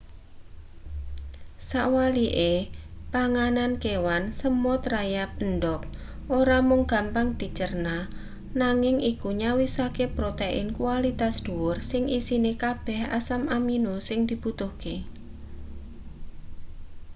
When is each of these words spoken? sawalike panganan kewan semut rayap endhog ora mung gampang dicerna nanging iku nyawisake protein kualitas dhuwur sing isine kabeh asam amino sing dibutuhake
sawalike 1.69 2.53
panganan 3.13 3.73
kewan 3.83 4.23
semut 4.39 4.81
rayap 4.93 5.29
endhog 5.45 5.81
ora 6.39 6.57
mung 6.67 6.81
gampang 6.91 7.27
dicerna 7.39 7.97
nanging 8.61 8.97
iku 9.11 9.29
nyawisake 9.41 10.05
protein 10.17 10.67
kualitas 10.79 11.35
dhuwur 11.45 11.77
sing 11.89 12.03
isine 12.19 12.51
kabeh 12.63 12.99
asam 13.19 13.41
amino 13.57 13.93
sing 14.07 14.19
dibutuhake 14.29 14.95